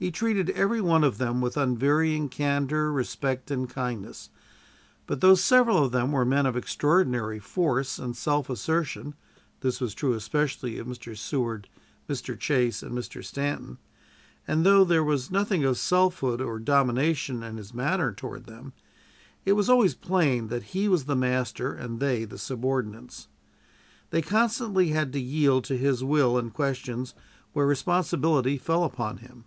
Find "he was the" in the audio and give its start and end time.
20.78-21.16